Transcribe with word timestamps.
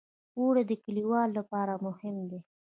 اوړه 0.39 0.63
د 0.67 0.71
کليوالو 0.83 1.37
لپاره 1.39 1.73
مهم 1.85 2.15
دي 2.29 2.39